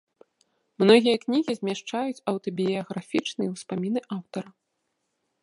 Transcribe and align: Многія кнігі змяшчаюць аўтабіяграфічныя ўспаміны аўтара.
Многія 0.83 1.15
кнігі 1.25 1.53
змяшчаюць 1.59 2.23
аўтабіяграфічныя 2.33 3.49
ўспаміны 3.55 3.99
аўтара. 4.19 4.49